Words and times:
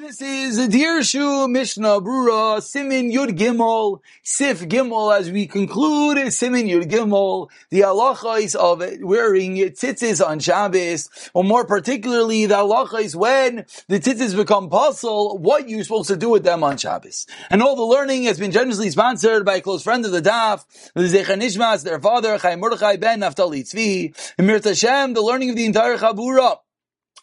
This 0.00 0.22
is 0.22 0.56
a 0.56 0.66
Dirshu 0.66 1.46
Mishnah 1.50 2.00
Brura 2.00 2.62
Simin 2.62 3.12
Yud 3.12 3.36
Gimel 3.36 4.00
Sif 4.22 4.60
Gimel 4.60 5.14
as 5.14 5.30
we 5.30 5.46
conclude 5.46 6.32
Simin 6.32 6.68
Yud 6.68 6.90
Gimel 6.90 7.50
the 7.68 7.80
halachas 7.80 8.54
of 8.54 8.82
wearing 9.02 9.56
tzitzis 9.56 10.26
on 10.26 10.38
Shabbos 10.38 11.10
or 11.34 11.44
more 11.44 11.66
particularly 11.66 12.46
the 12.46 12.54
halachas 12.54 13.14
when 13.14 13.66
the 13.88 14.00
tzitzis 14.00 14.34
become 14.34 14.70
pasul 14.70 15.36
what 15.38 15.68
you're 15.68 15.84
supposed 15.84 16.08
to 16.08 16.16
do 16.16 16.30
with 16.30 16.44
them 16.44 16.64
on 16.64 16.78
Shabbos. 16.78 17.26
And 17.50 17.62
all 17.62 17.76
the 17.76 17.82
learning 17.82 18.22
has 18.22 18.38
been 18.38 18.52
generously 18.52 18.88
sponsored 18.88 19.44
by 19.44 19.56
a 19.56 19.60
close 19.60 19.82
friend 19.82 20.06
of 20.06 20.12
the 20.12 20.22
Daf 20.22 20.64
the 20.94 21.02
Zechanishmas 21.02 21.84
their 21.84 22.00
father 22.00 22.38
Chaim 22.38 22.60
Mordechai 22.60 22.96
ben 22.96 23.20
Naftali 23.20 23.64
Tzvi 23.64 24.34
Emir 24.38 24.60
Tashem 24.60 25.12
the 25.12 25.20
learning 25.20 25.50
of 25.50 25.56
the 25.56 25.66
entire 25.66 25.98
Chabura 25.98 26.56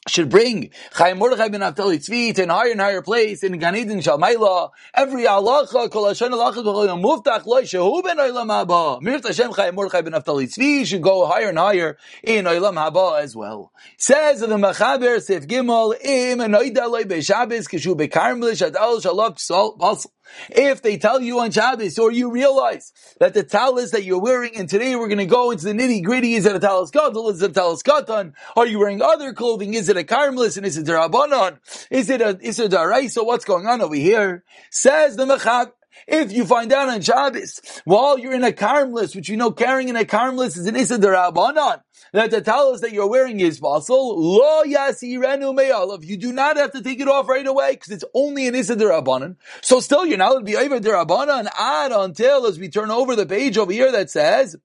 should 0.07 0.29
bring 0.29 0.71
Chaim 0.93 1.17
Mordechai 1.17 1.49
ben 1.49 1.61
Naftali 1.61 1.97
Tzvi 1.97 2.33
to 2.35 2.43
an 2.43 2.49
higher 2.49 2.71
and 2.71 2.81
higher 2.81 3.01
place 3.01 3.43
in 3.43 3.57
Gan 3.57 3.75
Eden 3.75 3.99
Shalmaila. 3.99 4.71
Every 4.93 5.23
halacha, 5.23 5.89
kol 5.89 6.07
Hashem 6.07 6.31
halacha, 6.31 6.63
kol 6.63 6.87
muftach 6.87 7.45
loy 7.45 7.63
shehu 7.63 8.03
ben 8.03 8.17
olam 8.17 8.47
haba. 8.47 9.01
Mirt 9.01 9.25
Hashem 9.25 9.51
Chaim 9.51 9.75
Mordechai 9.75 10.01
ben 10.01 10.13
Naftali 10.13 10.45
Tzvi 10.45 10.85
should 10.85 11.01
go 11.01 11.25
higher 11.25 11.49
and 11.49 11.57
higher 11.57 11.97
in 12.23 12.45
olam 12.45 12.75
haba 12.75 13.21
as 13.21 13.35
well. 13.35 13.71
Says 13.97 14.39
the 14.39 14.47
Machaber 14.47 15.21
Sif 15.21 15.47
Gimel 15.47 15.95
im 16.03 16.41
and 16.41 16.53
oida 16.53 16.89
loy 16.89 17.03
beShabbos 17.03 17.67
kishu 17.69 17.95
bekarmelish 17.95 18.69
adal 18.69 19.01
shalom 19.01 19.35
salt 19.37 19.77
basel. 19.77 20.11
If 20.49 20.81
they 20.81 20.97
tell 20.97 21.21
you 21.21 21.39
on 21.39 21.51
Shabbos, 21.51 21.97
or 21.99 22.11
you 22.11 22.31
realize 22.31 22.93
that 23.19 23.33
the 23.33 23.43
talis 23.43 23.91
that 23.91 24.03
you're 24.03 24.21
wearing, 24.21 24.57
and 24.57 24.69
today 24.69 24.95
we're 24.95 25.07
going 25.07 25.17
to 25.17 25.25
go 25.25 25.51
into 25.51 25.65
the 25.65 25.73
nitty 25.73 26.03
gritty, 26.03 26.33
is 26.35 26.45
it 26.45 26.55
a 26.55 26.59
talis 26.59 26.91
gadol, 26.91 27.29
is 27.29 27.41
it 27.41 27.51
a 27.51 27.53
talis 27.53 27.83
katan? 27.83 28.33
Are 28.55 28.65
you 28.65 28.79
wearing 28.79 29.01
other 29.01 29.33
clothing? 29.33 29.73
Is 29.73 29.89
it 29.89 29.97
a 29.97 30.03
karmelis, 30.03 30.57
and 30.57 30.65
is 30.65 30.77
it 30.77 30.87
a 30.89 30.91
rabbanon? 30.91 31.59
Is 31.89 32.09
it 32.09 32.21
a, 32.21 32.37
is 32.41 32.59
it 32.59 32.73
a 32.73 33.09
So 33.09 33.23
what's 33.23 33.45
going 33.45 33.67
on 33.67 33.81
over 33.81 33.95
here? 33.95 34.43
Says 34.69 35.15
the 35.15 35.25
mechab, 35.25 35.71
if 36.07 36.31
you 36.31 36.45
find 36.45 36.71
out 36.71 36.87
on 36.87 37.01
Shabbos, 37.01 37.61
while 37.83 38.17
you're 38.17 38.33
in 38.33 38.43
a 38.43 38.53
karmelis, 38.53 39.15
which 39.15 39.27
you 39.27 39.35
know 39.35 39.51
carrying 39.51 39.89
in 39.89 39.97
a 39.97 40.05
karmelis 40.05 40.57
is 40.57 40.65
an 40.65 40.75
Issa 40.75 40.99
Rabbanon, 40.99 41.81
that 42.13 42.31
the 42.31 42.41
talis 42.41 42.81
that 42.81 42.93
you're 42.93 43.09
wearing 43.09 43.41
is 43.41 43.59
pasul, 43.59 44.15
lo 44.17 44.63
yasirenu 44.63 45.53
me'alav. 45.53 46.05
You 46.05 46.17
do 46.17 46.31
not 46.31 46.55
have 46.55 46.71
to 46.71 46.81
take 46.81 47.01
it 47.01 47.09
off 47.09 47.27
right 47.27 47.45
away 47.45 47.73
because 47.73 47.91
it's 47.91 48.05
only 48.13 48.47
an 48.47 48.55
Issa 48.55 48.77
Rabbanon. 48.77 49.35
So 49.61 49.81
still 49.81 50.05
you're 50.05 50.17
not 50.17 50.31
going 50.31 50.45
to 50.45 50.51
be 50.51 50.57
over 50.57 50.79
Rabbanon 50.79 51.47
ad 51.59 51.91
until 51.91 52.47
as 52.47 52.57
we 52.57 52.69
turn 52.69 52.89
over 52.89 53.15
the 53.15 53.25
page 53.25 53.57
over 53.57 53.71
here 53.71 53.91
that 53.91 54.09
says, 54.09 54.55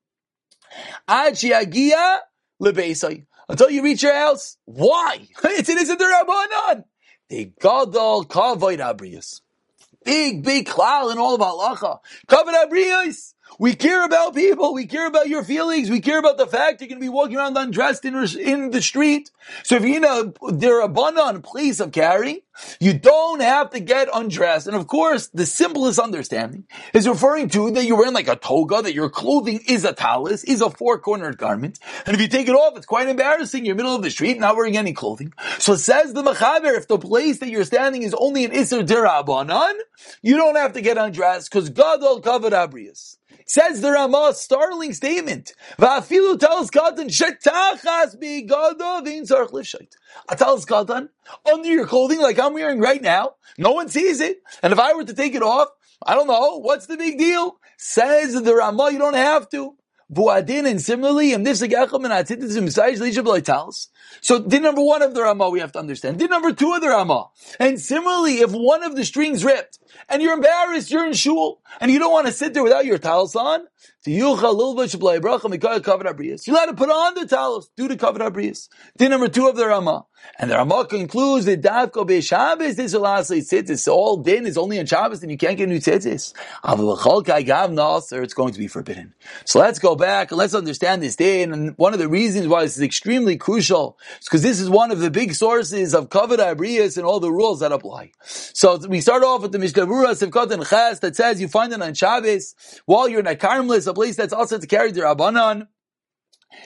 ad 1.09 1.35
shiagia 1.35 2.19
lebeisai. 2.63 3.27
Until 3.49 3.71
you 3.71 3.83
reach 3.83 4.05
your 4.05 4.15
house. 4.15 4.57
Why? 4.65 5.27
It's 5.45 5.69
an 5.69 5.79
Issa 5.79 5.97
Rabbanon. 5.97 6.85
The 7.29 7.53
gadol 7.61 8.25
kavoid 8.25 8.79
abrius. 8.79 9.42
Big, 10.05 10.43
big 10.43 10.67
klal 10.67 11.13
in 11.13 11.19
all 11.19 11.35
of 11.35 11.41
halacha. 11.41 12.01
Covered 12.29 12.55
abriyos. 12.55 13.35
We 13.59 13.75
care 13.75 14.05
about 14.05 14.35
people. 14.35 14.73
We 14.75 14.87
care 14.87 15.07
about 15.07 15.29
your 15.29 15.45
feelings. 15.45 15.91
We 15.91 16.01
care 16.01 16.19
about 16.19 16.39
the 16.39 16.47
fact 16.47 16.81
you're 16.81 16.89
going 16.89 17.01
to 17.01 17.05
be 17.05 17.09
walking 17.09 17.37
around 17.37 17.57
undressed 17.57 18.05
in, 18.05 18.15
in 18.39 18.71
the 18.71 18.83
street. 18.83 19.31
So 19.65 19.77
if 19.77 19.85
you 19.85 20.01
know 20.01 20.33
they're 20.51 20.81
a 20.81 20.89
on 20.89 21.43
place 21.43 21.81
of 21.81 21.93
carrying, 21.93 22.41
you 22.81 22.93
don't 22.93 23.41
have 23.41 23.71
to 23.71 23.81
get 23.81 24.09
undressed. 24.13 24.67
And 24.67 24.77
of 24.77 24.87
course, 24.87 25.29
the 25.29 25.47
simplest 25.47 25.99
understanding 25.99 26.65
is 26.93 27.09
referring 27.09 27.49
to 27.51 27.71
that 27.73 27.85
you're 27.85 27.97
wearing 27.97 28.15
like 28.15 28.29
a 28.29 28.37
toga, 28.37 28.83
that 28.83 28.95
your 28.95 29.11
clothing 29.11 29.61
is 29.67 29.85
a 29.85 29.93
talis, 29.93 30.45
is 30.45 30.61
a 30.61 30.71
four-cornered 30.71 31.39
garment. 31.39 31.79
And 32.07 32.15
if 32.15 32.21
you 32.21 32.29
take 32.29 32.49
it 32.49 32.55
off, 32.55 32.77
it's 32.77 32.87
quite 32.87 33.09
embarrassing. 33.09 33.65
You're 33.65 33.73
in 33.73 33.79
the 33.79 33.83
middle 33.83 33.97
of 33.97 34.03
the 34.03 34.11
street, 34.11 34.39
not 34.39 34.57
wearing 34.57 34.77
any 34.77 34.93
clothing. 34.93 35.33
So 35.59 35.75
says 35.75 36.13
the 36.13 36.23
Machaber, 36.23 36.77
if 36.77 36.89
the 36.89 36.99
place 36.99 37.39
that 37.39 37.49
you're 37.49 37.65
standing 37.65 38.03
is 38.03 38.15
only 38.15 38.45
an 38.45 38.53
Isser 38.53 38.87
Dirabanan, 38.87 39.75
you 40.23 40.37
don't 40.37 40.57
have 40.57 40.75
to 40.75 40.81
get 40.81 40.99
undressed 40.99 41.51
because 41.51 41.71
God 41.71 42.01
will 42.01 42.21
cover 42.21 42.51
Abrius. 42.51 43.17
Says 43.53 43.83
the 43.83 43.93
Ramah, 43.93 44.33
startling 44.35 44.95
statement. 44.95 45.53
Va'afilu 45.79 46.41
tells 46.41 46.71
Katan, 46.71 47.11
shetachas 47.11 48.19
bigado 48.19 49.05
v'in 49.05 49.29
tzarech 49.29 49.51
lifshait. 49.51 49.91
I 50.27 50.37
tells 50.37 50.65
Katan, 50.65 51.11
under 51.45 51.69
your 51.69 51.87
clothing 51.87 52.19
like 52.23 52.39
I'm 52.39 52.55
wearing 52.55 52.81
right 52.81 53.03
now, 53.03 53.33
no 53.59 53.73
one 53.73 53.91
sees 53.91 54.23
it. 54.23 54.39
And 54.63 54.73
if 54.73 54.79
I 54.79 54.95
were 54.95 55.05
to 55.05 55.13
take 55.13 55.35
it 55.35 55.43
off, 55.43 55.69
I 56.07 56.15
don't 56.15 56.29
know, 56.29 56.61
what's 56.61 56.87
the 56.87 56.97
big 56.97 57.19
deal? 57.19 57.59
Says 57.77 58.33
the 58.41 58.55
Ramah, 58.55 58.91
you 58.91 58.99
don't 58.99 59.13
have 59.13 59.51
to. 59.51 59.77
Buadin 60.13 60.69
and 60.69 60.81
similarly, 60.81 61.33
and 61.33 61.47
this 61.47 61.61
So 64.21 64.39
din 64.41 64.63
number 64.63 64.83
one 64.83 65.03
of 65.03 65.15
the 65.15 65.23
Ramah 65.23 65.51
we 65.51 65.61
have 65.61 65.73
to 65.73 65.79
understand. 65.79 66.19
Din 66.19 66.29
number 66.29 66.53
two 66.53 66.73
of 66.75 66.83
the 66.83 66.89
Ramah. 66.89 67.31
And 67.59 67.81
similarly, 67.81 68.41
if 68.41 68.51
one 68.51 68.83
of 68.83 68.95
the 68.95 69.05
strings 69.05 69.45
ripped, 69.45 69.79
and 70.09 70.21
you're 70.21 70.35
embarrassed, 70.35 70.91
you're 70.91 71.07
in 71.07 71.15
shul, 71.15 71.63
and 71.81 71.91
you 71.91 71.99
don't 71.99 72.13
want 72.13 72.27
to 72.27 72.33
sit 72.33 72.53
there 72.53 72.63
without 72.63 72.85
your 72.85 72.99
talis 72.99 73.35
on, 73.35 73.67
you 74.05 74.33
allowed 74.33 74.49
to 74.51 74.99
put 76.75 76.91
on 76.91 77.15
the 77.15 77.27
talis, 77.29 77.69
do 77.77 77.87
the 77.87 77.97
covered 77.97 78.23
abrius. 78.23 78.69
Din 78.97 79.11
number 79.11 79.29
two 79.29 79.47
of 79.47 79.57
the 79.57 79.67
Ramah. 79.67 80.07
And 80.39 80.51
the 80.51 80.57
Ramah 80.57 80.87
concludes 80.87 81.47
that 81.47 81.63
Davko 81.63 82.07
be 82.07 82.21
Shabbos, 82.21 82.95
lastly 82.95 83.41
tzitzis. 83.43 83.87
All 83.87 84.17
din 84.17 84.47
is 84.47 84.57
only 84.59 84.79
on 84.81 84.87
Shabbos 84.87 85.23
and 85.23 85.31
you 85.31 85.37
can't 85.37 85.57
get 85.57 85.69
new 85.69 85.79
tzitzis. 85.79 86.33
It's 88.23 88.35
going 88.35 88.53
to 88.53 88.59
be 88.59 88.69
forbidden. 88.69 89.15
So 89.45 89.59
let's 89.61 89.79
go 89.79 89.95
back 89.95 90.31
and 90.31 90.39
let's 90.39 90.55
understand 90.55 91.03
this 91.03 91.17
din. 91.17 91.53
And 91.53 91.77
one 91.77 91.93
of 91.93 91.99
the 91.99 92.09
reasons 92.09 92.49
why 92.49 92.63
this 92.63 92.77
is 92.77 92.83
extremely 92.83 93.37
crucial 93.37 93.99
is 94.21 94.25
because 94.25 94.43
this 94.43 94.61
is 94.61 94.71
one 94.71 94.91
of 94.91 95.01
the 95.01 95.11
big 95.11 95.35
sources 95.35 95.95
of 95.95 96.11
covered 96.11 96.41
abrius 96.41 96.97
and 96.97 97.07
all 97.07 97.21
the 97.21 97.33
rules 97.33 97.61
that 97.61 97.73
apply. 97.73 98.13
So 98.25 98.79
we 98.89 99.01
start 99.01 99.23
off 99.23 99.43
with 99.43 99.53
the 99.53 99.59
Mishnah 99.59 99.87
Berurah 99.87 100.21
Sivkot 100.21 100.51
and 100.51 100.67
Ches 100.67 101.01
that 101.01 101.17
says 101.17 101.41
you 101.41 101.49
find 101.49 101.73
it 101.73 101.83
on 101.83 101.95
Shabbos 101.95 102.55
while 102.87 103.09
you're 103.09 103.21
in 103.21 103.27
a 103.27 103.35
karmelis, 103.35 103.92
a 103.93 103.95
place 103.95 104.17
that's 104.17 104.33
also 104.33 104.59
to 104.59 104.67
carry 104.67 104.91
the 104.91 105.03
Rabbanon. 105.03 105.69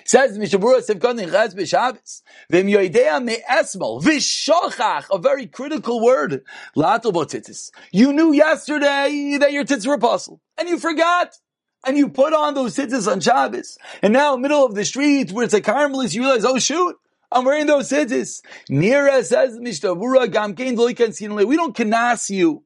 Says 0.04 0.36
Mishabura 0.38 0.84
Sivkon 0.84 1.22
in 1.22 1.30
Chaz 1.30 1.54
B'Shabbos. 1.54 2.22
V'im 2.50 2.68
yoidea 2.70 3.22
me'esmol. 3.22 4.02
V'shochach. 4.02 5.04
A 5.12 5.18
very 5.18 5.46
critical 5.46 6.02
word. 6.02 6.44
Lato 6.76 7.12
tzitzis. 7.12 7.70
You 7.92 8.12
knew 8.12 8.32
yesterday 8.32 9.36
that 9.40 9.52
your 9.52 9.64
tits 9.64 9.86
were 9.86 9.94
apostle. 9.94 10.40
And 10.58 10.68
you 10.68 10.78
forgot. 10.78 11.34
And 11.84 11.96
you 11.96 12.08
put 12.08 12.32
on 12.32 12.54
those 12.54 12.76
tzitzis 12.76 13.10
on 13.10 13.20
Shabbos. 13.20 13.78
And 14.02 14.12
now, 14.12 14.36
middle 14.36 14.64
of 14.64 14.74
the 14.74 14.84
street, 14.84 15.30
where 15.30 15.44
it's 15.44 15.54
a 15.54 15.60
Carmelis, 15.60 16.14
you 16.14 16.22
realize, 16.22 16.44
oh 16.44 16.58
shoot, 16.58 16.96
I'm 17.30 17.44
wearing 17.44 17.66
those 17.66 17.90
tzitzis. 17.90 18.42
Nira 18.68 19.24
says 19.24 19.56
Mishabura 19.58 20.26
Gamkein 20.26 21.46
We 21.46 21.56
don't 21.56 21.76
kenas 21.76 22.28
you 22.30 22.64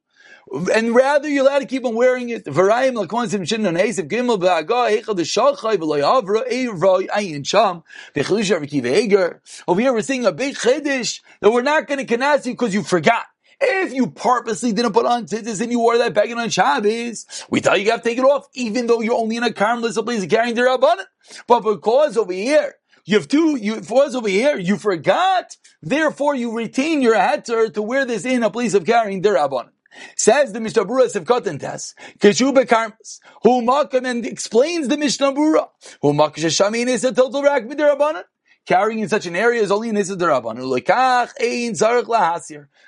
and 0.73 0.93
rather 0.95 1.29
you're 1.29 1.45
allowed 1.45 1.59
to 1.59 1.65
keep 1.65 1.85
on 1.85 1.95
wearing 1.95 2.29
it. 2.29 2.45
Varayim 2.45 2.93
lakonsim 2.93 3.47
shin 3.47 3.65
on 3.65 3.75
Esav 3.75 4.07
Gimel 4.07 4.39
ba'agah 4.39 5.01
hechad 5.01 5.15
the 5.15 5.23
shalchay 5.23 5.77
v'loy 5.77 6.01
eivroy 6.49 7.07
ayin 7.07 7.45
sham 7.45 7.83
v'chilish 8.15 8.57
avikiv 8.57 8.85
eger. 8.85 9.41
Over 9.67 9.81
here 9.81 9.93
we're 9.93 10.01
seeing 10.01 10.25
a 10.25 10.31
big 10.31 10.55
chiddush 10.55 11.21
that 11.39 11.51
we're 11.51 11.61
not 11.61 11.87
going 11.87 12.05
to 12.05 12.41
you 12.45 12.53
because 12.53 12.73
you 12.73 12.83
forgot. 12.83 13.25
If 13.63 13.93
you 13.93 14.09
purposely 14.09 14.73
didn't 14.73 14.93
put 14.93 15.05
on 15.05 15.25
tzitzis 15.25 15.61
and 15.61 15.71
you 15.71 15.79
wore 15.79 15.99
that 15.99 16.15
bagging 16.15 16.39
on 16.39 16.49
Shabbos, 16.49 17.45
we 17.49 17.61
tell 17.61 17.77
you 17.77 17.91
have 17.91 18.01
to 18.01 18.09
take 18.09 18.17
it 18.17 18.23
off, 18.23 18.47
even 18.55 18.87
though 18.87 19.01
you're 19.01 19.13
only 19.13 19.37
in 19.37 19.43
a 19.43 19.51
karmelis 19.51 20.03
place 20.03 20.23
of 20.23 20.29
carrying 20.29 20.55
the 20.55 20.61
rabbanon. 20.61 21.05
But 21.45 21.61
because 21.61 22.17
over 22.17 22.33
here, 22.33 22.75
you 23.05 23.17
have 23.17 23.27
two, 23.27 23.57
you, 23.57 23.81
was 23.87 24.15
over 24.15 24.27
here, 24.27 24.57
you 24.57 24.77
forgot, 24.77 25.57
therefore 25.81 26.33
you 26.33 26.57
retain 26.57 27.03
your 27.03 27.15
heter 27.15 27.71
to 27.73 27.83
wear 27.83 28.03
this 28.05 28.25
in 28.25 28.41
a 28.41 28.49
place 28.49 28.73
of 28.73 28.83
carrying 28.83 29.21
the 29.21 29.29
rabbanon. 29.29 29.69
Says 30.15 30.53
the 30.53 30.59
Mishnah 30.59 30.85
Brura 30.85 31.05
Sivkotin 31.05 31.59
Tes, 31.59 31.95
Keshu 32.19 32.53
Bekarmas, 32.53 33.19
who 33.43 33.61
Makam 33.61 34.07
and 34.07 34.25
explains 34.25 34.87
the 34.87 34.97
Mishnah 34.97 35.33
Brura, 35.33 35.67
who 36.01 36.13
Makash 36.13 36.45
Shamin 36.45 36.87
is 36.87 37.03
a 37.03 37.13
total 37.13 37.43
rak 37.43 37.63
midirabbanan 37.63 38.23
carrying 38.71 38.99
in 38.99 39.09
such 39.09 39.25
an 39.25 39.35
area 39.35 39.61
is 39.61 39.69
only 39.69 39.89
an 39.89 39.97
Issa 39.97 40.15
Daraban. 40.15 40.55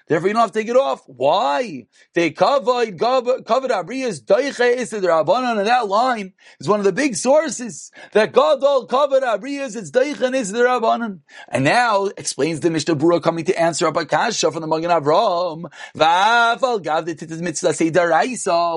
Therefore, 0.08 0.28
you 0.28 0.34
don't 0.34 0.42
have 0.42 0.52
to 0.54 0.60
take 0.60 0.70
it 0.70 0.78
off. 0.78 1.04
Why? 1.08 1.88
They 2.14 2.32
covered, 2.32 2.98
covered 2.98 3.72
Abriya's 3.72 4.22
Daiche 4.22 4.78
Issa 4.78 5.02
Darabanan, 5.02 5.58
and 5.58 5.68
that 5.68 5.90
line 5.90 6.32
is 6.62 6.70
one 6.70 6.80
of 6.80 6.86
the 6.86 6.94
big 6.94 7.18
sources 7.18 7.92
that 8.14 8.32
God 8.32 8.64
all 8.64 8.86
covered 8.86 9.24
Abriya's, 9.24 9.76
it's 9.76 9.92
Daiche 9.92 10.22
and 10.22 10.34
Issa 10.34 10.54
Darabanan. 10.54 11.20
And 11.50 11.66
now, 11.66 12.06
explains 12.18 12.62
the 12.62 12.70
Mishnah 12.70 12.96
Bura 12.96 13.22
coming 13.22 13.44
to 13.44 13.60
answer 13.60 13.86
up 13.86 13.98
a 13.98 14.06
kasha 14.06 14.52
from 14.52 14.62
the 14.62 14.68
Magen 14.68 14.90
Avram. 14.90 15.70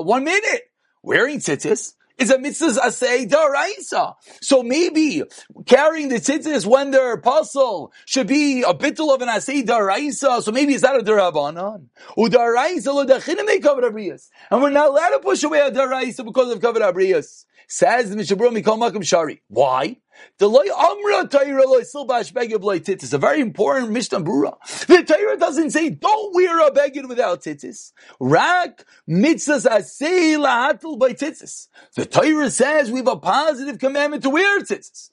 One 0.05 0.23
minute. 0.25 0.61
Wearing 1.03 1.39
tzitzis 1.39 1.93
is 2.17 2.31
a 2.31 2.37
mitzvah 2.37 2.81
asay 2.81 3.29
daraisa. 3.29 4.15
So 4.41 4.63
maybe 4.63 5.23
carrying 5.65 6.09
the 6.09 6.15
tzitzis 6.15 6.65
when 6.65 6.91
they're 6.91 7.17
pasul 7.21 7.91
should 8.05 8.27
be 8.27 8.63
a 8.63 8.73
bittul 8.73 9.13
of 9.13 9.21
an 9.21 9.29
asay 9.29 9.63
daraisa. 9.63 10.41
So 10.41 10.51
maybe 10.51 10.73
it's 10.73 10.83
not 10.83 10.99
a 10.99 11.03
darabanan. 11.03 11.87
Udaraisa 12.17 12.93
lo 12.93 13.05
dachina 13.05 13.45
may 13.45 13.59
cover 13.59 13.81
abriyas. 13.81 14.29
And 14.49 14.61
we're 14.61 14.69
not 14.69 14.89
allowed 14.89 15.09
to 15.09 15.19
push 15.19 15.43
away 15.43 15.59
a 15.59 15.71
daraisa 15.71 16.25
because 16.25 16.51
of 16.51 16.61
covered 16.61 16.81
abriyas. 16.81 17.45
Says 17.67 18.09
the 18.09 18.15
Mishabura 18.15 18.49
Mikol 18.57 18.77
Makam 18.79 19.03
Shari. 19.03 19.41
Why? 19.49 19.97
Tzitzis. 22.79 23.13
A 23.13 23.17
very 23.17 23.41
important 23.41 23.91
Mishnah 23.91 24.21
Brura. 24.21 24.55
The 24.87 25.03
Torah 25.03 25.37
doesn't 25.37 25.71
say 25.71 25.89
don't 25.89 26.35
wear 26.35 26.59
a 26.67 26.71
beged 26.71 27.07
without 27.07 27.41
tzitzis. 27.41 27.91
Rak 28.19 28.85
mitzvahs 29.09 29.65
asay 29.65 30.37
lahatul 30.37 30.99
by 30.99 31.13
tzitzis. 31.13 31.67
The 31.95 32.05
Torah 32.05 32.51
says 32.51 32.91
we 32.91 32.99
have 32.99 33.07
a 33.07 33.17
positive 33.17 33.79
commandment 33.79 34.23
to 34.23 34.29
wear 34.29 34.59
asay. 34.59 35.09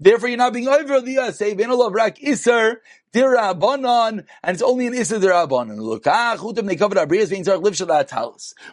Therefore 0.00 0.28
you're 0.28 0.38
not 0.38 0.52
being 0.52 0.68
over 0.68 1.00
the 1.00 1.16
asay. 1.16 1.54
V'enolav 1.54 1.94
rak 1.94 2.22
iser 2.22 2.80
Dirabanan, 3.12 4.24
and 4.42 4.54
it's 4.54 4.62
only 4.62 4.86
an 4.86 4.94
Issa 4.94 5.18
Dirabanan. 5.18 5.80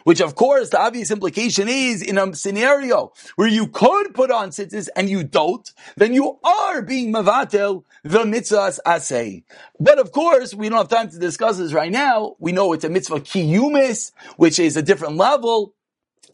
Which 0.04 0.20
of 0.20 0.34
course, 0.36 0.70
the 0.70 0.80
obvious 0.80 1.10
implication 1.10 1.68
is 1.68 1.97
in 2.02 2.18
a 2.18 2.34
scenario 2.34 3.12
where 3.36 3.48
you 3.48 3.68
could 3.68 4.14
put 4.14 4.30
on 4.30 4.50
tzitzis 4.50 4.88
and 4.96 5.08
you 5.08 5.24
don't, 5.24 5.72
then 5.96 6.12
you 6.14 6.38
are 6.44 6.82
being 6.82 7.12
Mavatel, 7.12 7.84
the 8.02 8.24
mitzvahs 8.24 8.78
asay. 8.86 9.44
But 9.78 9.98
of 9.98 10.12
course, 10.12 10.54
we 10.54 10.68
don't 10.68 10.78
have 10.78 10.88
time 10.88 11.10
to 11.10 11.18
discuss 11.18 11.58
this 11.58 11.72
right 11.72 11.92
now. 11.92 12.36
We 12.38 12.52
know 12.52 12.72
it's 12.72 12.84
a 12.84 12.88
mitzvah 12.88 13.20
kiyumis, 13.20 14.12
which 14.36 14.58
is 14.58 14.76
a 14.76 14.82
different 14.82 15.16
level. 15.16 15.74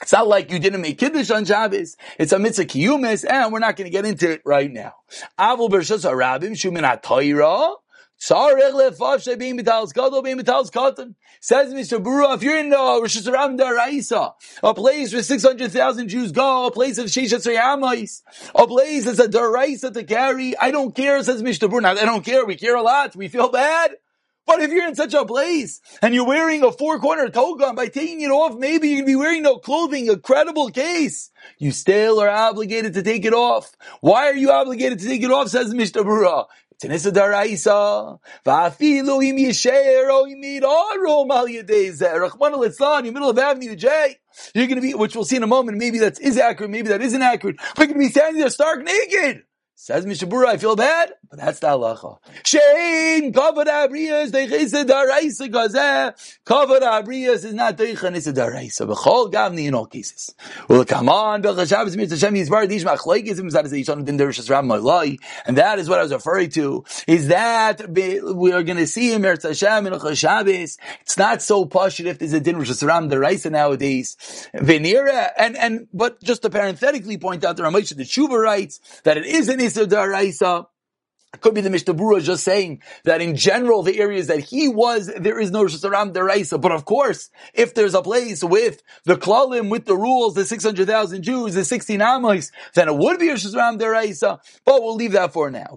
It's 0.03 0.13
not 0.13 0.27
like 0.27 0.51
you 0.51 0.59
didn't 0.59 0.81
make 0.81 0.99
kiddush 0.99 1.31
on 1.31 1.45
Shabbos. 1.45 1.97
It's 2.19 2.33
a 2.33 2.39
mitzvah 2.39 2.65
kiyumis, 2.65 3.25
and 3.29 3.53
we're 3.53 3.61
not 3.61 3.77
going 3.77 3.87
to 3.87 3.91
get 3.91 4.05
into 4.05 4.31
it 4.31 4.43
right 4.45 4.71
now. 4.71 4.95
Avul 5.39 5.71
b'rshus 5.71 6.05
harabim 6.09 6.53
shumin 6.53 6.83
Says 8.27 8.39
Mr. 11.75 12.03
Bura, 12.03 12.35
if 12.35 12.43
you're 12.43 12.57
in 12.57 12.73
uh, 12.73 12.99
Rosh 12.99 13.19
Hashanah 13.19 14.33
a 14.63 14.73
place 14.73 15.13
where 15.13 15.23
600,000 15.23 16.09
Jews 16.09 16.33
go, 16.33 16.67
a 16.67 16.71
place 16.71 16.97
of 16.97 17.09
Shishat 17.09 17.47
Yamais, 17.47 18.23
a 18.55 18.67
place 18.67 19.05
that's 19.05 19.19
a 19.19 19.29
Daraisa 19.29 19.93
to 19.93 20.05
carry, 20.05 20.57
I 20.57 20.71
don't 20.71 20.95
care, 20.95 21.23
says 21.23 21.43
Mr. 21.43 21.69
Bura. 21.69 21.83
Now, 21.83 21.91
I 21.91 22.07
don't 22.07 22.25
care, 22.25 22.47
we 22.47 22.57
care 22.57 22.77
a 22.77 22.83
lot, 22.83 23.15
we 23.15 23.29
feel 23.29 23.51
bad. 23.51 23.97
But 24.47 24.61
if 24.61 24.71
you're 24.71 24.87
in 24.87 24.95
such 24.95 25.15
a 25.15 25.25
place 25.25 25.81
and 26.03 26.15
you're 26.15 26.27
wearing 26.27 26.63
a 26.63 26.71
four 26.71 26.99
corner 26.99 27.29
toga, 27.29 27.73
by 27.73 27.89
taking 27.89 28.21
it 28.21 28.31
off, 28.31 28.59
maybe 28.59 28.89
you 28.89 28.97
can 28.97 29.07
be 29.07 29.17
wearing 29.17 29.43
no 29.43 29.57
clothing, 29.57 30.11
a 30.11 30.19
credible 30.19 30.71
case. 30.71 31.31
You 31.59 31.73
still 31.73 32.21
are 32.21 32.29
obligated 32.29 32.95
to 32.95 33.03
take 33.03 33.25
it 33.25 33.33
off. 33.33 33.73
Why 34.01 34.29
are 34.29 34.37
you 34.37 34.51
obligated 34.51 34.99
to 34.99 35.07
take 35.07 35.23
it 35.23 35.31
off, 35.31 35.49
says 35.49 35.73
Mr. 35.73 36.05
Bura? 36.05 36.47
Tenisa 36.83 37.11
daraisa, 37.13 38.19
va'afilu 38.45 39.23
im 39.23 39.37
yisher 39.37 40.09
o 40.11 40.27
imid 40.27 40.63
aro 40.63 41.27
mal 41.27 41.47
yedezeh. 41.47 42.29
Rachmana 42.29 42.57
litzlan, 42.57 43.07
in 43.07 43.15
middle 43.15 43.31
of 43.31 43.39
Avenue 43.39 43.77
J. 43.77 44.17
You're 44.55 44.67
going 44.67 44.77
to 44.77 44.83
be, 44.83 44.95
which 44.95 45.15
we'll 45.15 45.25
see 45.25 45.37
in 45.37 45.43
a 45.43 45.47
moment, 45.47 45.79
maybe 45.79 45.99
that 46.01 46.21
is 46.21 46.37
accurate, 46.37 46.71
maybe 46.71 46.89
that 46.89 47.01
isn't 47.03 47.23
accurate. 47.23 47.57
We're 47.79 47.87
going 47.87 48.01
to 48.01 48.07
be 48.07 48.09
standing 48.09 48.41
there 48.41 48.51
stark 48.51 48.83
naked. 48.83 49.43
Says 49.77 50.07
Mishabura, 50.07 50.47
I 50.47 50.57
feel 50.57 50.77
bad, 50.77 51.15
but 51.29 51.41
that's 51.41 51.59
the 51.59 51.67
halacha. 51.67 52.19
Shein 52.45 53.33
kavod 53.33 53.67
abriyas 53.67 54.31
deichese 54.31 54.85
daraisa 54.85 55.51
gazeh. 55.51 56.39
Kavod 56.47 56.83
abriyas 56.83 57.45
is 57.45 57.55
not 57.55 57.77
deichan 57.77 58.15
is 58.15 58.29
a 58.29 58.33
daraisa. 58.33 58.87
B'chol 58.87 59.33
gavni 59.33 59.67
in 59.67 59.75
all 59.75 59.87
cases. 59.87 60.33
Well, 60.69 60.85
come 60.85 61.09
on, 61.09 61.43
b'chol 61.43 61.69
Shabbos 61.69 61.97
mitzvah 61.97 62.19
Shem 62.19 62.35
yizbar 62.35 62.69
dish 62.69 62.85
machlekes 62.85 63.41
im 63.41 63.51
zad 63.51 63.65
zayishon 63.65 64.05
din 64.05 64.17
derishas 64.17 64.49
ram 64.49 64.69
malai. 64.69 65.19
And 65.45 65.59
that 65.59 65.81
is 65.81 65.89
what 65.89 65.99
I 65.99 66.05
was 66.05 66.13
referring 66.13 66.51
to. 66.51 66.85
Is 67.09 67.27
that 67.27 67.91
we 67.91 68.53
are 68.53 68.63
going 68.63 68.79
to 68.79 68.87
see 68.87 69.13
in 69.13 69.23
Eretz 69.23 69.43
Hashem 69.43 69.89
in 69.89 70.15
Shabbos. 70.15 70.79
It's 71.01 71.19
not 71.19 71.43
so 71.43 71.65
pashut 71.65 72.07
if 72.07 72.21
there's 72.21 72.33
a 72.33 72.39
din 72.39 72.57
rishas 72.57 72.87
ram 72.87 73.11
daraisa 73.11 73.51
nowadays. 73.51 74.17
Venira 74.55 75.31
and 75.37 75.57
and 75.57 75.89
but 75.93 76.23
just 76.23 76.43
to 76.43 76.51
parenthetically 76.51 77.19
point 77.19 77.45
out 77.45 77.57
the 77.57 77.65
Ramesh 77.65 77.93
the 77.97 78.05
Tshuva 78.05 78.41
writes 78.41 78.79
that 79.03 79.17
it 79.17 79.27
is 79.27 79.49
an 79.49 79.64
Yisr 79.65 79.87
Daraisa. 79.87 80.67
It 81.35 81.41
could 81.41 81.55
be 81.55 81.61
the 81.61 81.71
Mishnah 81.71 81.95
just 82.21 82.45
saying 82.45 82.81
that 83.03 83.21
in 83.21 83.35
general, 83.35 83.83
the 83.83 83.99
areas 83.99 84.29
that 84.29 84.39
he 84.39 84.69
was, 84.69 85.13
there 85.19 85.41
is 85.41 85.51
no 85.51 85.65
Shasaram 85.65 86.13
Deraisa. 86.13 86.61
But 86.61 86.71
of 86.71 86.85
course, 86.85 87.31
if 87.53 87.75
there's 87.75 87.95
a 87.95 88.03
place 88.03 88.45
with 88.45 88.85
the 89.05 89.17
Klalim, 89.17 89.69
with 89.69 89.85
the 89.85 89.97
rules, 89.97 90.35
the 90.35 90.45
600,000 90.45 91.23
Jews, 91.23 91.55
the 91.55 91.65
16 91.65 92.01
Amos, 92.01 92.53
then 92.75 92.89
it 92.89 92.97
would 92.97 93.19
be 93.19 93.31
a 93.31 93.35
Shasaram 93.35 93.81
Deraisa. 93.81 94.39
But 94.65 94.81
we'll 94.83 94.95
leave 94.95 95.11
that 95.13 95.33
for 95.33 95.51
now. 95.51 95.75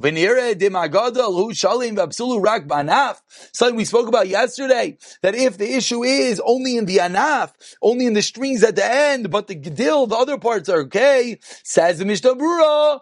Something 3.52 3.76
we 3.76 3.86
spoke 3.86 4.08
about 4.08 4.28
yesterday, 4.28 4.98
that 5.24 5.34
if 5.34 5.58
the 5.58 5.74
issue 5.74 6.04
is 6.04 6.40
only 6.46 6.78
in 6.78 6.86
the 6.86 6.98
Anaf, 6.98 7.54
only 7.82 8.06
in 8.06 8.14
the 8.14 8.22
strings 8.22 8.64
at 8.64 8.76
the 8.76 8.86
end, 8.86 9.32
but 9.32 9.48
the 9.48 9.56
Gdil, 9.56 10.10
the 10.10 10.16
other 10.16 10.38
parts 10.38 10.70
are 10.70 10.82
okay, 10.82 11.40
says 11.64 11.98
the 11.98 12.06
Mishnah 12.06 12.36
Brura, 12.36 13.00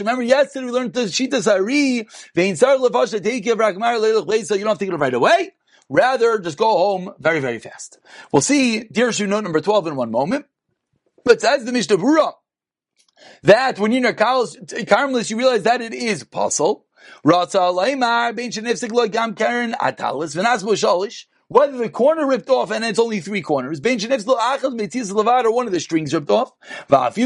Remember 0.00 0.22
yesterday 0.22 0.66
we 0.66 0.72
learned 0.72 0.92
the 0.92 1.02
Shita 1.02 1.42
Sari, 1.42 2.06
Vein 2.34 2.56
Sar 2.56 2.76
Levasha 2.76 3.20
Teiki 3.20 3.52
of 3.52 3.58
Rakmar 3.58 4.46
so 4.46 4.54
you 4.54 4.60
don't 4.60 4.70
have 4.70 4.78
to 4.78 4.84
take 4.84 4.92
it 4.92 4.96
right 4.96 5.14
away. 5.14 5.52
Rather, 5.88 6.38
just 6.38 6.58
go 6.58 6.76
home 6.76 7.12
very, 7.18 7.40
very 7.40 7.58
fast. 7.58 7.98
We'll 8.32 8.42
see 8.42 8.84
Dear 8.84 9.12
note 9.26 9.44
number 9.44 9.60
12 9.60 9.88
in 9.88 9.96
one 9.96 10.10
moment. 10.10 10.46
But 11.24 11.40
says 11.40 11.64
the 11.64 11.72
Mishnah 11.72 11.96
Brura, 11.96 12.32
that 13.42 13.78
when 13.78 13.92
you're 13.92 13.98
in 13.98 14.06
a 14.06 14.12
Carmelis, 14.12 15.30
you 15.30 15.36
realize 15.36 15.62
that 15.62 15.80
it 15.80 15.94
is 15.94 16.24
pasul. 16.24 16.84
Ratza 17.24 17.72
Laimar, 17.72 18.34
Ben 18.34 18.50
Shenifsik 18.50 18.92
Lo 18.92 19.06
Gam 19.08 19.34
Karen 19.34 19.72
Atalis, 19.72 20.36
Shalish 20.36 21.26
whether 21.48 21.76
the 21.76 21.88
corner 21.88 22.26
ripped 22.26 22.50
off 22.50 22.70
and 22.70 22.84
it's 22.84 22.98
only 22.98 23.20
three 23.20 23.42
corners, 23.42 23.80
ben 23.80 23.98
or 23.98 25.52
one 25.54 25.66
of 25.66 25.72
the 25.72 25.80
strings 25.80 26.12
ripped 26.12 26.30
off, 26.30 26.52
and 26.90 27.18